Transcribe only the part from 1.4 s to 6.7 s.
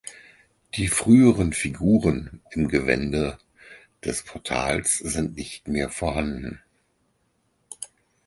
Figuren im Gewände des Portals sind nicht mehr vorhanden.